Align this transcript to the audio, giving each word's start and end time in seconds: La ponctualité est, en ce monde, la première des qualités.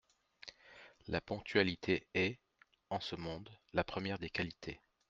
La 1.07 1.21
ponctualité 1.21 2.07
est, 2.15 2.39
en 2.89 2.99
ce 2.99 3.15
monde, 3.15 3.49
la 3.73 3.83
première 3.83 4.17
des 4.17 4.31
qualités. 4.31 4.81